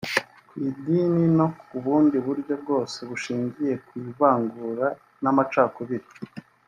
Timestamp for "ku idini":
0.47-1.23